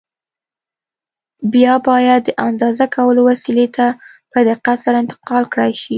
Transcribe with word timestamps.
بیا 1.53 1.75
باید 1.87 2.21
د 2.25 2.29
اندازه 2.47 2.85
کولو 2.95 3.21
وسیلې 3.29 3.67
ته 3.75 3.85
په 4.31 4.39
دقت 4.49 4.77
سره 4.85 4.95
انتقال 5.03 5.43
کړای 5.53 5.71
شي. 5.81 5.89